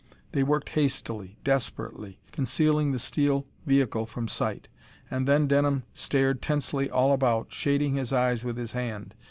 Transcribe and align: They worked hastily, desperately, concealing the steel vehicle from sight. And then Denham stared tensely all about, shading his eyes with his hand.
They 0.31 0.41
worked 0.41 0.69
hastily, 0.69 1.37
desperately, 1.43 2.19
concealing 2.31 2.91
the 2.91 2.97
steel 2.97 3.45
vehicle 3.67 4.07
from 4.07 4.27
sight. 4.27 4.67
And 5.11 5.27
then 5.27 5.45
Denham 5.47 5.83
stared 5.93 6.41
tensely 6.41 6.89
all 6.89 7.13
about, 7.13 7.51
shading 7.53 7.97
his 7.97 8.11
eyes 8.11 8.43
with 8.43 8.57
his 8.57 8.71
hand. 8.71 9.13